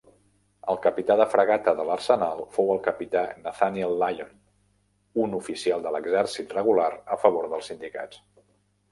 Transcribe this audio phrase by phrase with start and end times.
[0.73, 4.31] El capità de fragata de l'Arsenal fou el Capità Nathaniel Lyon,
[5.25, 8.23] un oficial de l'exèrcit regular a favor dels sindicats.